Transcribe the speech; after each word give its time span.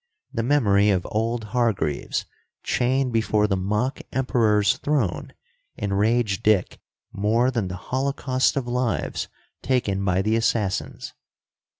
The 0.33 0.41
memory 0.41 0.89
of 0.89 1.05
old 1.11 1.43
Hargreaves, 1.53 2.25
chained 2.63 3.13
before 3.13 3.45
the 3.45 3.55
mock 3.55 3.99
Emperor's 4.11 4.77
throne, 4.77 5.31
enraged 5.77 6.41
Dick 6.41 6.79
more 7.13 7.51
than 7.51 7.67
the 7.67 7.75
holocaust 7.75 8.57
of 8.57 8.65
lives 8.67 9.27
taken 9.61 10.03
by 10.03 10.23
the 10.23 10.35
assassins. 10.35 11.13